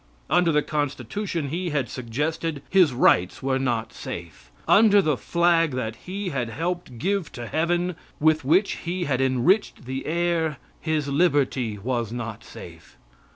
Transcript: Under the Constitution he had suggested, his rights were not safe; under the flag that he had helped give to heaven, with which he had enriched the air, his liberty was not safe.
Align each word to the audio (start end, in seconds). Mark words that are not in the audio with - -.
Under 0.31 0.51
the 0.51 0.63
Constitution 0.63 1.49
he 1.49 1.69
had 1.69 1.87
suggested, 1.87 2.63
his 2.71 2.91
rights 2.91 3.43
were 3.43 3.59
not 3.59 3.93
safe; 3.93 4.49
under 4.67 4.99
the 4.99 5.15
flag 5.15 5.73
that 5.75 5.95
he 6.07 6.29
had 6.29 6.49
helped 6.49 6.97
give 6.97 7.31
to 7.33 7.45
heaven, 7.45 7.95
with 8.19 8.43
which 8.43 8.77
he 8.77 9.03
had 9.03 9.21
enriched 9.21 9.85
the 9.85 10.07
air, 10.07 10.57
his 10.79 11.07
liberty 11.07 11.77
was 11.77 12.11
not 12.11 12.43
safe. 12.43 12.97